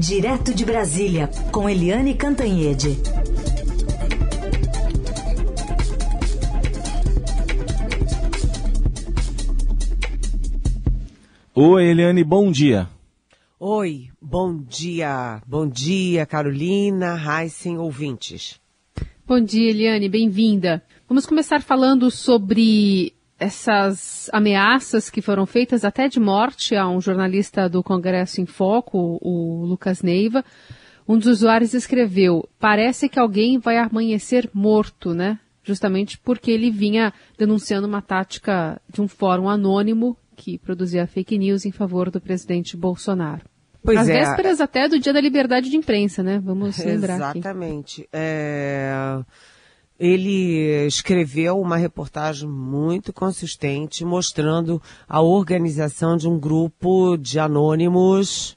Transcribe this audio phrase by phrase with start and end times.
[0.00, 2.96] Direto de Brasília, com Eliane Cantanhede.
[11.54, 12.88] Oi, Eliane, bom dia.
[13.58, 15.42] Oi, bom dia.
[15.46, 18.58] Bom dia, Carolina, Heisen, ouvintes.
[19.26, 20.82] Bom dia, Eliane, bem-vinda.
[21.06, 27.68] Vamos começar falando sobre essas ameaças que foram feitas até de morte a um jornalista
[27.68, 30.44] do Congresso em Foco, o Lucas Neiva.
[31.08, 35.38] Um dos usuários escreveu: parece que alguém vai amanhecer morto, né?
[35.64, 41.64] Justamente porque ele vinha denunciando uma tática de um fórum anônimo que produzia fake news
[41.64, 43.42] em favor do presidente Bolsonaro.
[43.82, 44.20] Pois Às é.
[44.20, 46.38] vésperas até do Dia da Liberdade de Imprensa, né?
[46.38, 48.06] Vamos lembrar Exatamente.
[48.12, 49.22] É...
[50.00, 58.56] Ele escreveu uma reportagem muito consistente mostrando a organização de um grupo de anônimos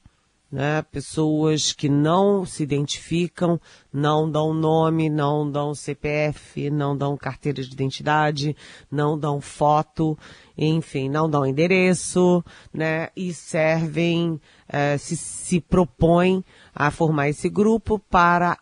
[0.53, 0.83] né?
[0.83, 3.59] Pessoas que não se identificam,
[3.91, 8.55] não dão nome, não dão CPF, não dão carteira de identidade,
[8.91, 10.15] não dão foto,
[10.55, 13.09] enfim, não dão endereço, né?
[13.15, 18.55] E servem, eh, se, se propõem a formar esse grupo para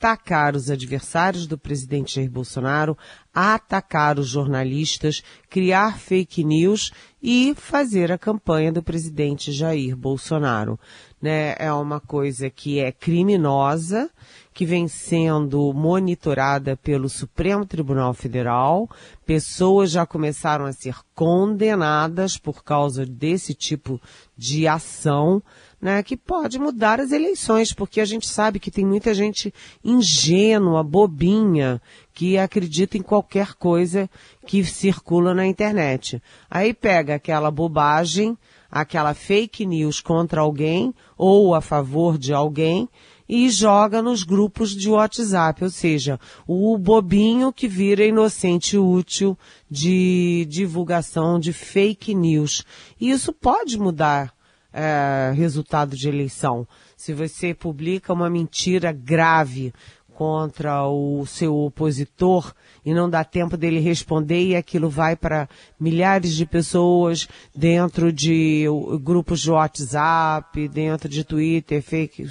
[0.00, 2.96] atacar os adversários do presidente Jair Bolsonaro,
[3.34, 6.90] atacar os jornalistas, criar fake news
[7.22, 10.80] e fazer a campanha do presidente Jair Bolsonaro
[11.20, 14.10] né, é uma coisa que é criminosa,
[14.54, 18.88] que vem sendo monitorada pelo Supremo Tribunal Federal.
[19.26, 24.00] Pessoas já começaram a ser condenadas por causa desse tipo
[24.36, 25.42] de ação,
[25.80, 30.82] né, que pode mudar as eleições, porque a gente sabe que tem muita gente ingênua,
[30.82, 31.80] bobinha,
[32.12, 34.10] que acredita em qualquer coisa
[34.46, 36.22] que circula na internet.
[36.50, 38.36] Aí pega aquela bobagem,
[38.70, 42.88] aquela fake news contra alguém ou a favor de alguém
[43.26, 49.38] e joga nos grupos de WhatsApp, ou seja, o bobinho que vira inocente útil
[49.70, 52.64] de divulgação de fake news.
[53.00, 54.34] E isso pode mudar
[54.72, 56.66] é, resultado de eleição.
[56.96, 59.72] Se você publica uma mentira grave
[60.20, 62.52] contra o seu opositor
[62.84, 65.48] e não dá tempo dele responder e aquilo vai para
[65.80, 67.26] milhares de pessoas
[67.56, 68.66] dentro de
[69.02, 72.28] grupos de WhatsApp, dentro de Twitter, fake,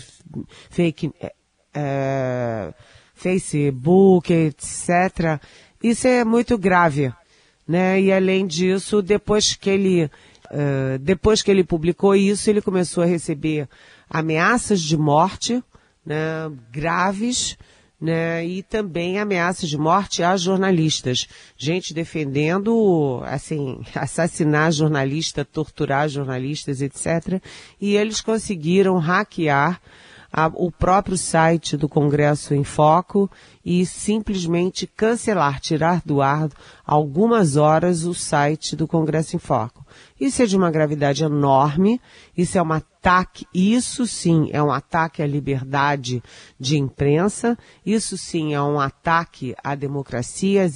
[0.69, 1.11] fake,
[1.73, 2.71] é,
[3.15, 5.41] Facebook, etc.
[5.81, 7.11] Isso é muito grave,
[7.67, 7.99] né?
[7.99, 10.11] E além disso, depois que ele,
[10.51, 13.67] uh, depois que ele publicou isso, ele começou a receber
[14.09, 15.63] ameaças de morte,
[16.05, 16.51] né?
[16.71, 17.57] Graves,
[17.99, 21.27] né, e também ameaças de morte a jornalistas.
[21.57, 27.41] Gente defendendo, assim, assassinar jornalista, torturar jornalistas, etc.
[27.79, 29.81] E eles conseguiram hackear
[30.31, 33.29] a, o próprio site do Congresso em Foco
[33.65, 36.49] e simplesmente cancelar, tirar do ar
[36.85, 39.85] algumas horas o site do Congresso em Foco.
[40.19, 42.01] Isso é de uma gravidade enorme,
[42.35, 46.21] isso é um ataque, isso sim é um ataque à liberdade
[46.59, 50.69] de imprensa, isso sim é um ataque à democracia,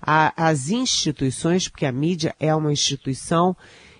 [0.00, 3.56] às instituições, porque a mídia é uma instituição,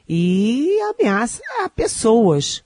[0.09, 2.63] e ameaça a pessoas.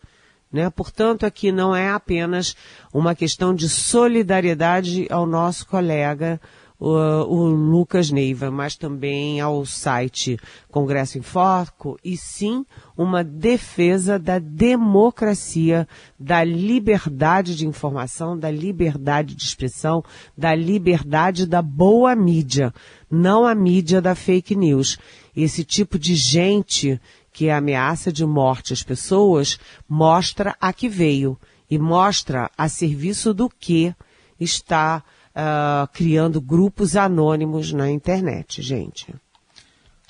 [0.53, 0.69] Né?
[0.71, 2.57] Portanto, aqui não é apenas
[2.93, 6.41] uma questão de solidariedade ao nosso colega,
[6.79, 10.39] o, o, Lucas Neiva, mas também ao site
[10.71, 12.65] Congresso em Foco, e sim
[12.97, 15.89] uma defesa da democracia,
[16.19, 20.05] da liberdade de informação, da liberdade de expressão,
[20.37, 22.73] da liberdade da boa mídia,
[23.11, 24.99] não a mídia da fake news.
[25.37, 27.01] Esse tipo de gente
[27.33, 31.39] que ameaça de morte as pessoas, mostra a que veio
[31.71, 33.95] e mostra a serviço do que
[34.41, 35.05] está
[35.39, 39.15] uh, criando grupos anônimos na internet, gente.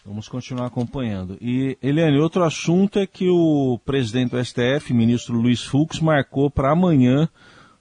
[0.05, 1.37] Vamos continuar acompanhando.
[1.39, 6.73] E, Eliane, outro assunto é que o presidente do STF, ministro Luiz Fux, marcou para
[6.73, 7.29] amanhã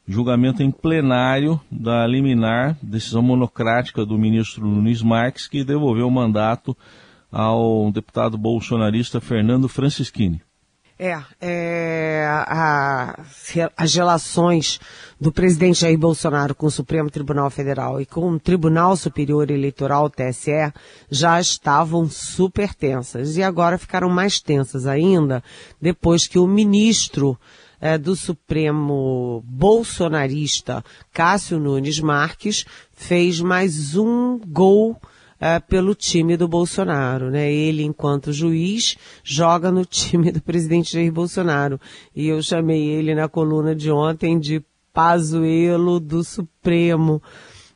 [0.05, 6.75] julgamento em plenário da liminar, decisão monocrática do ministro Nunes Marques, que devolveu o mandato
[7.31, 10.41] ao deputado bolsonarista Fernando Francischini.
[10.99, 13.19] É, é a,
[13.77, 14.79] as relações
[15.21, 20.09] do presidente Jair Bolsonaro com o Supremo Tribunal Federal e com o Tribunal Superior Eleitoral,
[20.09, 20.73] TSE,
[21.09, 25.43] já estavam super tensas e agora ficaram mais tensas ainda
[25.79, 27.37] depois que o ministro
[27.79, 30.83] é, do Supremo bolsonarista
[31.13, 34.99] Cássio Nunes Marques fez mais um gol
[35.41, 37.51] uh, pelo time do Bolsonaro, né?
[37.51, 41.79] Ele, enquanto juiz, joga no time do presidente Jair Bolsonaro.
[42.15, 44.63] E eu chamei ele na coluna de ontem de
[44.93, 47.21] Pazuelo do Supremo.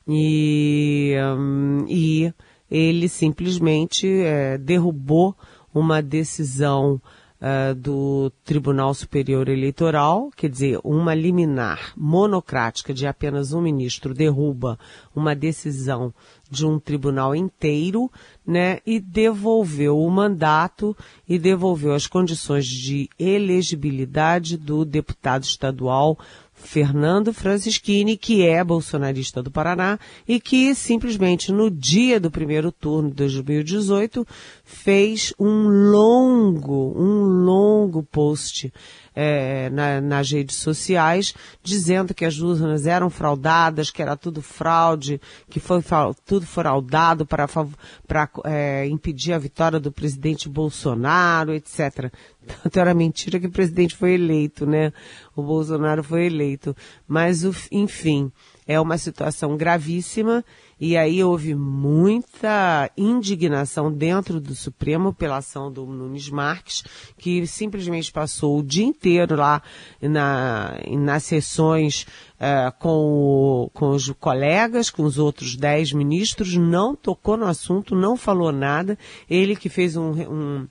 [0.07, 2.33] E, um, e
[2.69, 5.35] ele simplesmente é, derrubou
[5.73, 7.01] uma decisão
[7.41, 14.77] uh, do Tribunal Superior Eleitoral, quer dizer, uma liminar monocrática de apenas um ministro derruba
[15.15, 16.13] uma decisão
[16.49, 18.11] de um tribunal inteiro,
[18.45, 20.95] né, e devolveu o mandato
[21.27, 26.17] e devolveu as condições de elegibilidade do deputado estadual
[26.61, 29.97] Fernando Francischini, que é bolsonarista do Paraná
[30.27, 34.25] e que simplesmente no dia do primeiro turno de 2018
[34.71, 38.71] fez um longo, um longo post
[39.13, 45.19] é, na, nas redes sociais, dizendo que as urnas eram fraudadas, que era tudo fraude,
[45.49, 45.83] que foi
[46.25, 47.47] tudo fraudado para,
[48.07, 52.11] para é, impedir a vitória do presidente Bolsonaro, etc.
[52.63, 54.93] Tanto era mentira que o presidente foi eleito, né?
[55.35, 56.75] O Bolsonaro foi eleito.
[57.07, 58.31] Mas, enfim,
[58.65, 60.43] é uma situação gravíssima
[60.81, 66.83] e aí houve muita indignação dentro do Supremo pela ação do Nunes Marques,
[67.19, 69.61] que simplesmente passou o dia inteiro lá
[70.01, 72.07] na, nas sessões
[72.39, 77.93] uh, com, o, com os colegas, com os outros dez ministros, não tocou no assunto,
[77.93, 78.97] não falou nada.
[79.29, 80.67] Ele que fez um, um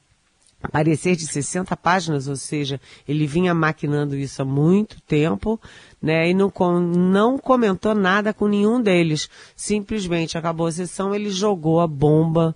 [0.69, 5.61] parecer de 60 páginas, ou seja, ele vinha maquinando isso há muito tempo,
[6.03, 9.29] né, e não, não comentou nada com nenhum deles.
[9.57, 12.55] Simplesmente acabou a sessão, ele jogou a bomba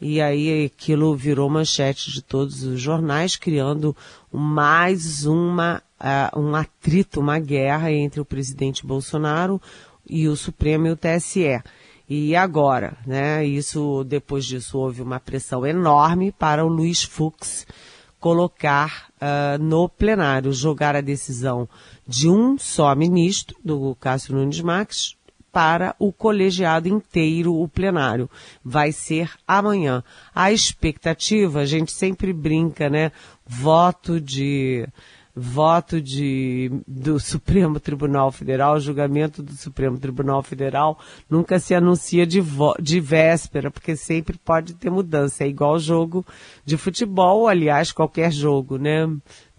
[0.00, 3.96] e aí aquilo virou manchete de todos os jornais, criando
[4.30, 9.60] mais uma, uh, um atrito, uma guerra entre o presidente Bolsonaro
[10.08, 11.60] e o Supremo e o TSE.
[12.08, 13.44] E agora, né?
[13.44, 17.66] Isso, depois disso, houve uma pressão enorme para o Luiz Fux
[18.18, 21.68] colocar uh, no plenário, jogar a decisão
[22.06, 25.16] de um só ministro, do Cássio Nunes Marques,
[25.52, 28.28] para o colegiado inteiro, o plenário.
[28.64, 30.02] Vai ser amanhã.
[30.34, 33.12] A expectativa, a gente sempre brinca, né?
[33.46, 34.86] Voto de
[35.38, 40.98] voto de, do Supremo Tribunal Federal, julgamento do Supremo Tribunal Federal,
[41.30, 42.42] nunca se anuncia de,
[42.80, 45.44] de véspera, porque sempre pode ter mudança.
[45.44, 46.26] É igual jogo
[46.64, 49.08] de futebol, aliás, qualquer jogo, né?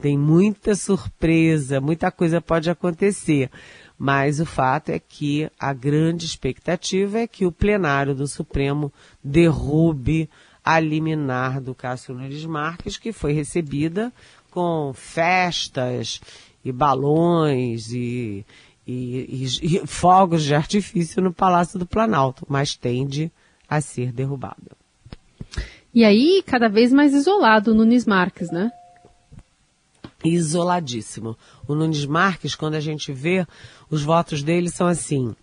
[0.02, 3.50] Tem muita surpresa, muita coisa pode acontecer.
[3.98, 8.94] Mas o fato é que a grande expectativa é que o plenário do Supremo
[9.24, 10.30] derrube
[10.64, 14.14] a liminar do Cássio Nunes Marques, que foi recebida
[14.52, 16.22] com festas
[16.64, 18.46] e balões e,
[18.86, 23.32] e, e, e fogos de artifício no Palácio do Planalto, mas tende
[23.68, 24.72] a ser derrubado.
[25.94, 28.72] E aí, cada vez mais isolado o Nunes Marques, né?
[30.24, 31.38] Isoladíssimo.
[31.68, 33.46] O Nunes Marques, quando a gente vê,
[33.90, 35.36] os votos dele são assim.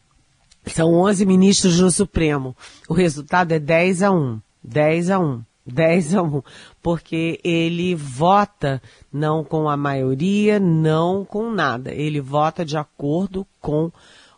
[0.66, 2.56] São 11 ministros no Supremo.
[2.88, 4.40] O resultado é 10 a 1.
[4.62, 5.42] 10 a 1.
[5.66, 6.42] 10 a 1,
[6.82, 8.80] porque ele vota
[9.12, 11.92] não com a maioria, não com nada.
[11.92, 13.90] Ele vota de acordo com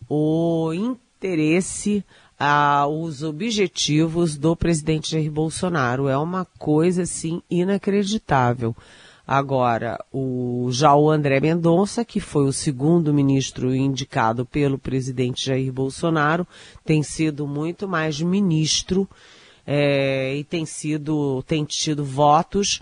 [0.09, 2.05] o interesse,
[2.39, 6.09] ah, os objetivos do presidente Jair Bolsonaro.
[6.09, 8.75] É uma coisa, assim, inacreditável.
[9.27, 15.71] Agora, o, já o André Mendonça, que foi o segundo ministro indicado pelo presidente Jair
[15.71, 16.47] Bolsonaro,
[16.83, 19.07] tem sido muito mais ministro
[19.71, 22.81] é, e tem sido, tem tido votos,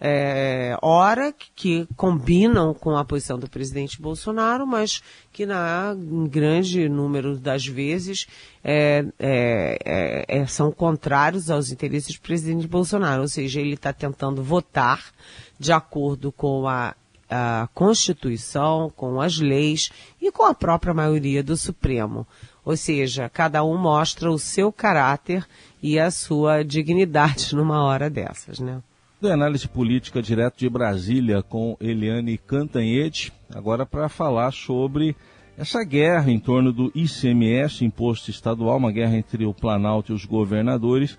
[0.00, 5.02] é, ora que, combinam com a posição do presidente Bolsonaro, mas
[5.32, 5.96] que na
[6.30, 8.28] grande número das vezes
[8.62, 13.22] é, é, é, é são contrários aos interesses do presidente Bolsonaro.
[13.22, 15.12] Ou seja, ele está tentando votar
[15.58, 16.94] de acordo com a
[17.28, 19.90] a Constituição, com as leis
[20.20, 22.26] e com a própria maioria do Supremo.
[22.68, 25.46] Ou seja, cada um mostra o seu caráter
[25.82, 28.82] e a sua dignidade numa hora dessas, né?
[29.22, 35.16] Da análise política direto de Brasília com Eliane Cantanhete, agora para falar sobre
[35.56, 40.26] essa guerra em torno do ICMS, Imposto Estadual, uma guerra entre o Planalto e os
[40.26, 41.16] governadores,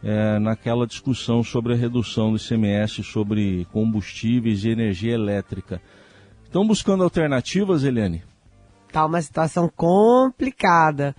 [0.00, 5.82] é, naquela discussão sobre a redução do ICMS sobre combustíveis e energia elétrica.
[6.44, 8.22] Estão buscando alternativas, Eliane?
[8.94, 11.16] Está uma situação complicada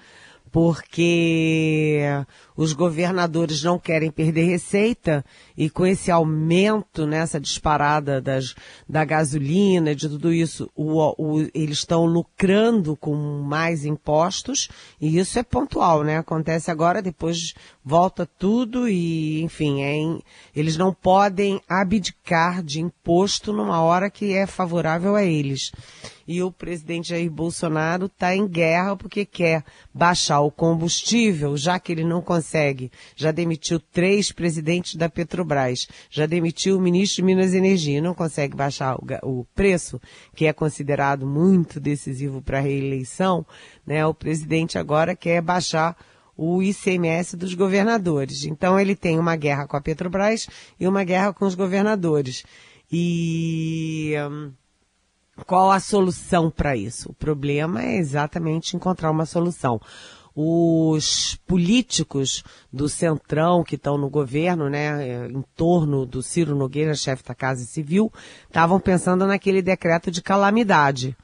[0.49, 1.99] porque
[2.55, 5.25] os governadores não querem perder receita
[5.57, 8.55] e com esse aumento nessa disparada das,
[8.87, 14.69] da gasolina, de tudo isso, o, o, eles estão lucrando com mais impostos
[15.01, 16.19] e isso é pontual, né?
[16.19, 17.53] Acontece agora, depois
[17.83, 20.23] volta tudo e, enfim, é em,
[20.55, 25.73] eles não podem abdicar de imposto numa hora que é favorável a eles.
[26.27, 29.63] E o presidente Jair Bolsonaro está em guerra porque quer
[29.93, 32.91] baixar o combustível, já que ele não consegue.
[33.15, 38.15] Já demitiu três presidentes da Petrobras, já demitiu o ministro de Minas e Energia, não
[38.15, 40.01] consegue baixar o, preço,
[40.35, 43.45] que é considerado muito decisivo para a reeleição.
[43.85, 44.05] Né?
[44.05, 45.95] O presidente agora quer baixar
[46.37, 48.45] o ICMS dos governadores.
[48.45, 50.47] Então ele tem uma guerra com a Petrobras
[50.79, 52.43] e uma guerra com os governadores.
[52.91, 54.51] E hum,
[55.45, 57.09] qual a solução para isso?
[57.09, 59.81] O problema é exatamente encontrar uma solução.
[60.33, 67.23] Os políticos do Centrão que estão no governo, né, em torno do Ciro Nogueira, chefe
[67.23, 68.11] da Casa Civil,
[68.47, 71.15] estavam pensando naquele decreto de calamidade,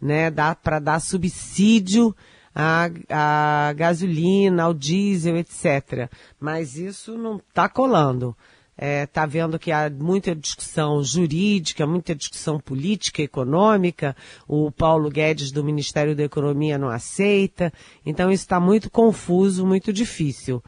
[0.00, 0.30] né,
[0.62, 2.14] para dar subsídio
[2.56, 6.10] a gasolina, ao diesel, etc.
[6.40, 8.34] Mas isso não está colando.
[8.76, 14.14] Está é, tá vendo que há muita discussão jurídica, muita discussão política, econômica.
[14.46, 17.72] O Paulo Guedes do Ministério da Economia não aceita.
[18.04, 20.62] Então isso está muito confuso, muito difícil.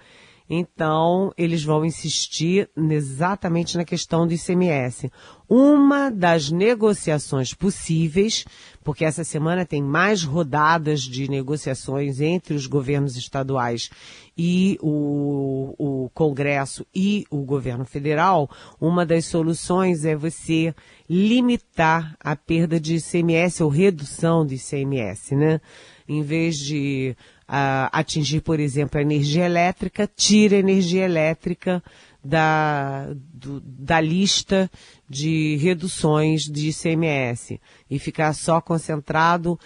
[0.50, 5.10] Então, eles vão insistir exatamente na questão do ICMS.
[5.46, 8.46] Uma das negociações possíveis,
[8.82, 13.90] porque essa semana tem mais rodadas de negociações entre os governos estaduais
[14.36, 18.48] e o, o Congresso e o governo federal,
[18.80, 20.74] uma das soluções é você
[21.08, 25.60] limitar a perda de ICMS ou redução de ICMS, né?
[26.06, 27.14] Em vez de
[27.48, 31.82] atingir, por exemplo, a energia elétrica, tira a energia elétrica
[32.22, 34.70] da, do, da lista
[35.08, 37.58] de reduções de ICMS
[37.90, 39.58] e ficar só concentrado,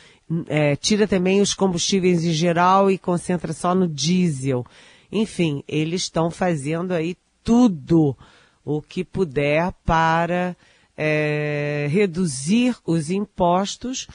[0.47, 4.65] é, tira também os combustíveis em geral e concentra só no diesel.
[5.11, 8.17] Enfim, eles estão fazendo aí tudo
[8.65, 10.57] o que puder para
[10.97, 14.07] é, reduzir os impostos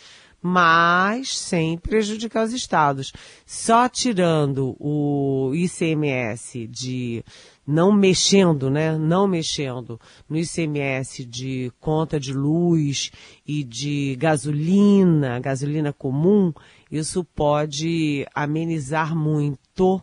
[0.42, 3.12] mas sem prejudicar os estados.
[3.46, 7.24] Só tirando o ICMS de
[7.66, 8.98] não mexendo, né?
[8.98, 13.12] Não mexendo no ICMS de conta de luz
[13.46, 16.54] e de gasolina, gasolina comum,
[16.90, 20.02] isso pode amenizar muito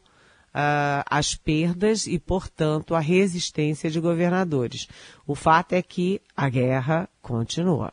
[0.56, 4.86] Uh, as perdas e, portanto, a resistência de governadores.
[5.26, 7.92] O fato é que a guerra continua.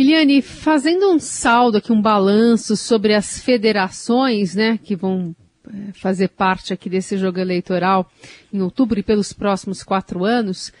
[0.00, 5.36] Eliane, fazendo um saldo aqui, um balanço sobre as federações, né, que vão
[5.68, 8.10] é, fazer parte aqui desse jogo eleitoral
[8.50, 10.72] em outubro e pelos próximos quatro anos,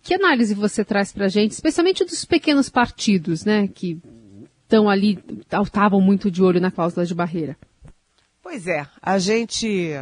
[0.00, 4.00] que análise você traz para a gente, especialmente dos pequenos partidos, né, que
[4.62, 5.18] estão ali,
[5.64, 7.56] estavam muito de olho na cláusula de barreira?
[8.40, 9.94] Pois é, a gente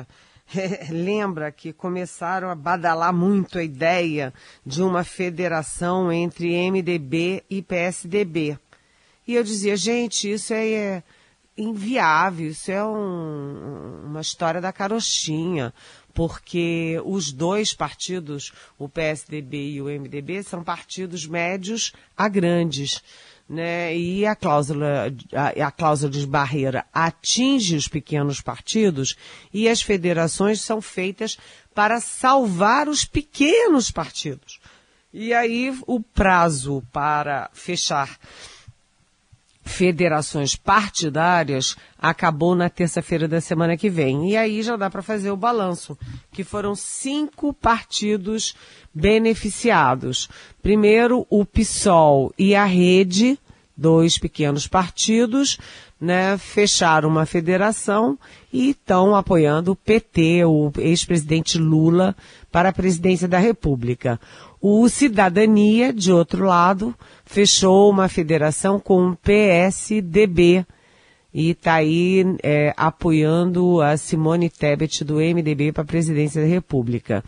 [0.90, 4.32] lembra que começaram a badalar muito a ideia
[4.64, 8.58] de uma federação entre MDB e PSDB.
[9.26, 11.02] E eu dizia, gente, isso é,
[11.56, 15.74] inviável, isso é um, uma história da carochinha,
[16.14, 23.02] porque os dois partidos, o PSDB e o MDB, são partidos médios a grandes
[23.48, 23.96] né?
[23.96, 29.16] E a cláusula, a, a, cláusula de barreira atinge os pequenos partidos
[29.52, 31.38] e as federações são feitas
[31.74, 34.60] para salvar os pequenos partidos.
[35.12, 38.18] E aí o prazo para fechar
[39.68, 44.30] federações partidárias acabou na terça-feira da semana que vem.
[44.30, 45.96] E aí já dá para fazer o balanço,
[46.32, 48.54] que foram cinco partidos
[48.92, 50.28] beneficiados.
[50.62, 53.38] Primeiro, o PSOL e a Rede,
[53.76, 55.58] dois pequenos partidos,
[56.00, 58.18] né, fecharam uma federação
[58.52, 62.16] e estão apoiando o PT, o ex-presidente Lula,
[62.50, 64.20] para a presidência da República.
[64.60, 70.66] O Cidadania, de outro lado, fechou uma federação com o PSDB
[71.32, 77.22] e está aí é, apoiando a Simone Tebet do MDB para a presidência da República.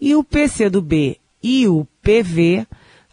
[0.00, 2.66] E o PCdoB e o PV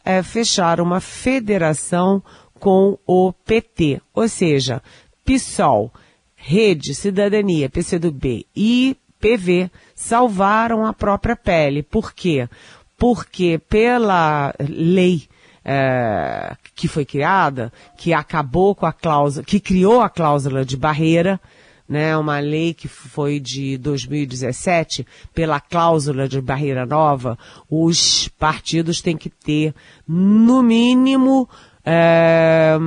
[0.03, 2.23] é, fecharam uma federação
[2.59, 4.81] com o PT, ou seja,
[5.23, 5.91] PSOL,
[6.35, 11.83] Rede, Cidadania, PCdoB e PV salvaram a própria pele.
[11.83, 12.49] Por quê?
[12.97, 15.27] Porque pela lei
[15.63, 21.39] é, que foi criada, que acabou com a cláusula, que criou a cláusula de barreira,
[21.87, 27.37] né, uma lei que foi de 2017, pela cláusula de barreira nova,
[27.69, 29.75] os partidos têm que ter,
[30.07, 31.49] no mínimo,
[31.85, 32.77] é,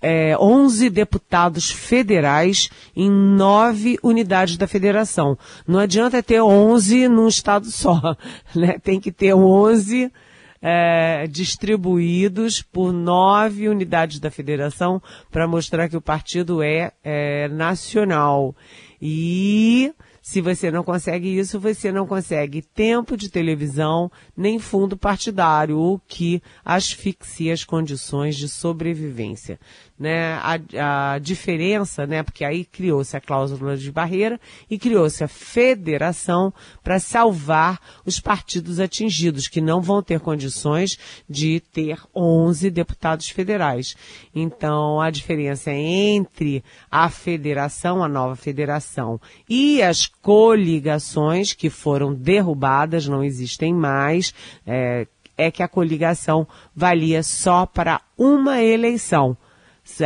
[0.00, 5.38] é, 11 deputados federais em nove unidades da federação.
[5.66, 8.16] Não adianta ter 11 num estado só,
[8.54, 8.78] né?
[8.82, 10.12] Tem que ter 11
[10.60, 18.54] é, distribuídos por nove unidades da federação para mostrar que o partido é, é nacional.
[19.00, 25.76] E se você não consegue isso, você não consegue tempo de televisão nem fundo partidário,
[25.76, 29.58] o que asfixia as condições de sobrevivência
[30.02, 35.28] né, a, a diferença, né, porque aí criou-se a cláusula de barreira e criou-se a
[35.28, 36.52] federação
[36.82, 40.98] para salvar os partidos atingidos, que não vão ter condições
[41.30, 43.94] de ter 11 deputados federais.
[44.34, 53.08] Então, a diferença entre a federação, a nova federação, e as coligações que foram derrubadas,
[53.08, 54.32] não existem mais,
[54.64, 59.36] é, é que a coligação valia só para uma eleição.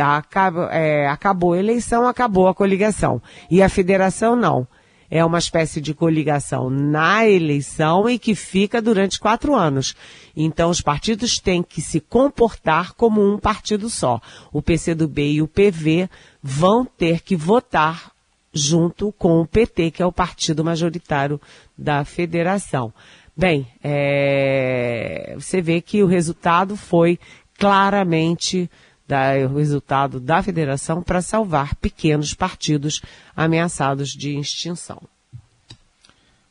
[0.01, 3.21] Acaba, é, acabou a eleição, acabou a coligação.
[3.49, 4.67] E a federação não.
[5.09, 9.95] É uma espécie de coligação na eleição e que fica durante quatro anos.
[10.35, 14.19] Então os partidos têm que se comportar como um partido só.
[14.51, 16.09] O PCdoB e o PV
[16.43, 18.11] vão ter que votar
[18.57, 21.39] junto com o PT, que é o partido majoritário
[21.77, 22.93] da federação.
[23.35, 27.19] Bem, é, você vê que o resultado foi
[27.57, 28.69] claramente
[29.07, 33.01] da, o resultado da federação para salvar pequenos partidos
[33.35, 35.01] ameaçados de extinção.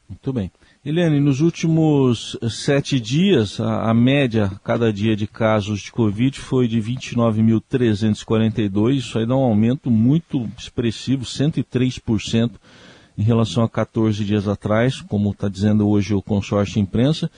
[0.08, 0.50] Muito bem.
[0.88, 6.68] Eliane, nos últimos sete dias, a, a, média cada dia de casos de Covid foi
[6.68, 8.98] de 29.342.
[8.98, 12.52] Isso aí dá um aumento muito expressivo, 103%
[13.18, 17.28] em relação a 14 dias atrás, como está dizendo hoje o consórcio imprensa.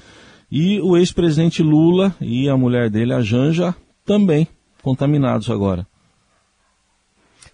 [0.53, 3.75] E o ex-presidente Lula e a mulher dele, a Janja,
[4.05, 4.47] também
[4.83, 5.87] contaminados agora.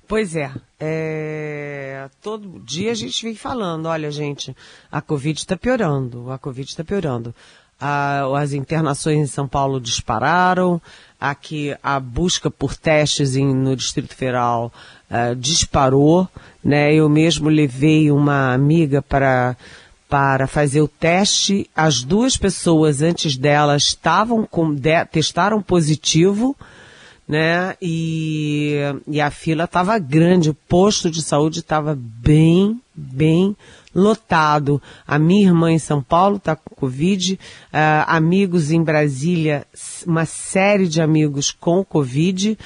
[0.06, 4.54] Pois é, é, todo dia a gente vem falando, olha gente,
[4.92, 7.34] a Covid está piorando, a Covid está piorando.
[7.80, 10.80] as internações em São Paulo dispararam,
[11.18, 14.72] aqui a busca por testes em, no Distrito Federal
[15.10, 16.28] uh, disparou,
[16.62, 16.94] né?
[16.94, 19.56] Eu mesmo levei uma amiga para
[20.06, 21.68] para fazer o teste.
[21.74, 26.54] As duas pessoas antes dela estavam com de, testaram positivo
[27.26, 27.74] né?
[27.80, 28.76] E,
[29.08, 33.56] e a fila estava grande, o posto de saúde estava bem, bem
[33.94, 34.82] lotado.
[35.06, 37.38] A minha irmã em São Paulo está com Covid, uh,
[38.06, 39.66] amigos em Brasília,
[40.06, 42.58] uma série de amigos com Covid.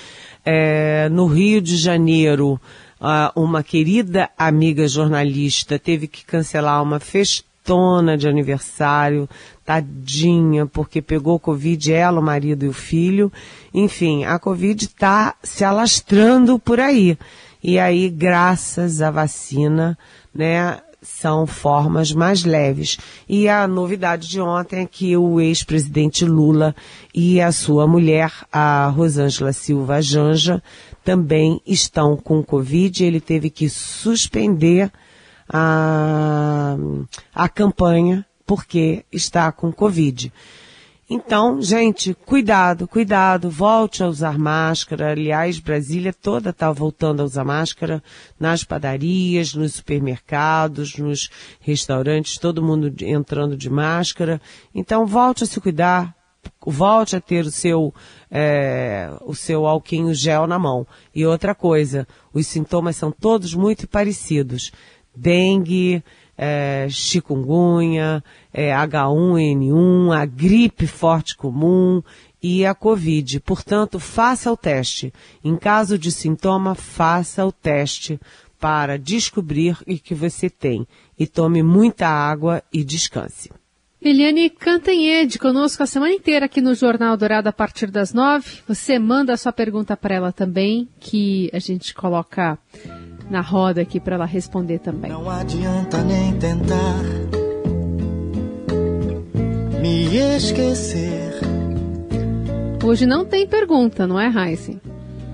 [0.46, 2.60] Uh, no Rio de Janeiro,
[3.00, 9.28] uh, uma querida amiga jornalista teve que cancelar uma festona de aniversário,
[9.68, 13.30] tadinha, porque pegou Covid, ela, o marido e o filho.
[13.74, 17.18] Enfim, a Covid está se alastrando por aí.
[17.62, 19.98] E aí, graças à vacina,
[20.34, 22.96] né, são formas mais leves.
[23.28, 26.74] E a novidade de ontem é que o ex-presidente Lula
[27.14, 30.62] e a sua mulher, a Rosângela Silva Janja,
[31.04, 33.04] também estão com Covid.
[33.04, 34.90] Ele teve que suspender
[35.46, 36.74] a,
[37.34, 40.32] a campanha porque está com Covid.
[41.10, 45.10] Então, gente, cuidado, cuidado, volte a usar máscara.
[45.10, 48.02] Aliás, Brasília toda está voltando a usar máscara
[48.40, 51.28] nas padarias, nos supermercados, nos
[51.60, 54.40] restaurantes, todo mundo entrando de máscara.
[54.74, 56.14] Então, volte a se cuidar,
[56.66, 57.92] volte a ter o seu,
[58.30, 60.86] é, o seu alquinho gel na mão.
[61.14, 64.72] E outra coisa, os sintomas são todos muito parecidos.
[65.14, 66.02] Dengue,
[66.38, 68.22] é, chikungunya,
[68.54, 72.00] é, H1N1, a gripe forte comum
[72.40, 73.40] e a Covid.
[73.40, 75.12] Portanto, faça o teste.
[75.42, 78.20] Em caso de sintoma, faça o teste
[78.60, 80.86] para descobrir o que você tem.
[81.18, 83.50] E tome muita água e descanse.
[84.00, 88.60] Eliane Cantanhede, conosco a semana inteira aqui no Jornal Dourado a partir das nove.
[88.68, 92.56] Você manda a sua pergunta para ela também, que a gente coloca
[93.30, 95.10] na roda aqui para ela responder também.
[95.10, 97.02] Não adianta nem tentar
[99.80, 101.34] me esquecer.
[102.82, 104.80] Hoje não tem pergunta, não é, Heisen?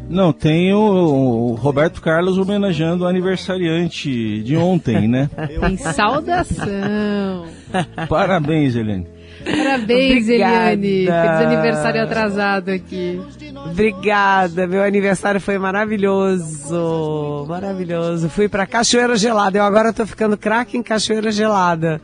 [0.09, 5.30] Não, tem o, Roberto Carlos homenageando o aniversariante de ontem, né?
[5.61, 7.46] Tem saudação.
[8.09, 9.13] Parabéns, Helene.
[9.44, 10.72] Parabéns, Obrigada.
[10.72, 11.07] Eliane.
[11.07, 13.20] Feliz aniversário atrasado aqui.
[13.70, 18.28] Obrigada, meu aniversário foi maravilhoso, maravilhoso.
[18.28, 22.00] Fui pra Cachoeira Gelada, eu agora tô ficando craque em Cachoeira Gelada.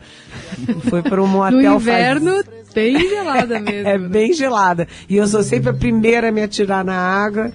[0.88, 2.72] Fui para um motel No inverno, faz...
[2.74, 3.88] bem gelada mesmo.
[3.88, 4.86] é bem gelada.
[5.08, 7.52] E eu sou sempre a primeira a me atirar na água.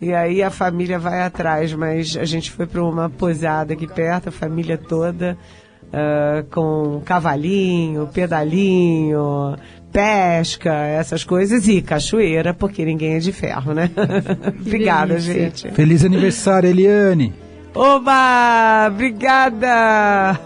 [0.00, 4.30] E aí a família vai atrás, mas a gente foi para uma posada aqui perto,
[4.30, 5.36] a família toda,
[5.92, 9.56] ah, com cavalinho, pedalinho,
[9.92, 13.90] pesca, essas coisas, e cachoeira, porque ninguém é de ferro, né?
[14.60, 15.70] Obrigada, gente.
[15.72, 17.32] Feliz aniversário, Eliane.
[17.74, 18.88] Oba!
[18.88, 20.38] Obrigada!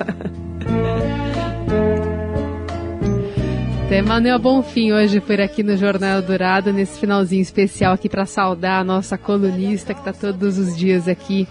[3.85, 8.81] Até Manuel Bonfim hoje por aqui no Jornal Dourado, nesse finalzinho especial aqui para saudar
[8.81, 11.47] a nossa colunista que está todos os dias aqui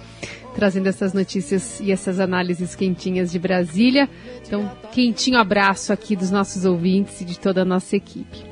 [0.54, 4.10] trazendo essas notícias e essas análises quentinhas de Brasília.
[4.46, 8.44] Então, quentinho abraço aqui dos nossos ouvintes e de toda a nossa equipe.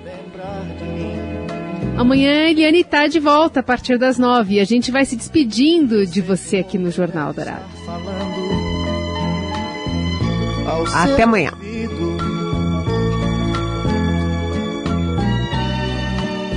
[1.97, 5.15] Amanhã a Eliane está de volta a partir das nove e a gente vai se
[5.15, 7.65] despedindo de você aqui no Jornal Dourado.
[10.95, 11.51] Até amanhã.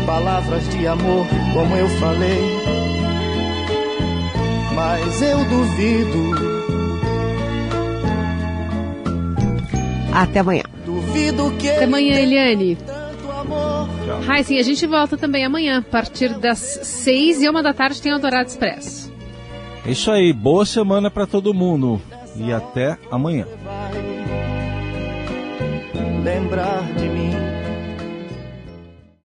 [0.07, 2.64] Palavras de amor, como eu falei.
[4.75, 6.55] Mas eu duvido,
[10.13, 10.63] Até amanhã.
[10.85, 12.77] duvido que Até amanhã, Eliane.
[12.77, 13.89] tanto amor.
[14.29, 18.01] Ai, sim, a gente volta também amanhã, a partir das seis e uma da tarde
[18.01, 19.13] tem o Dourado Expresso.
[19.87, 22.01] É isso aí, boa semana para todo mundo
[22.37, 23.47] e até amanhã.
[26.23, 27.04] Lembrar de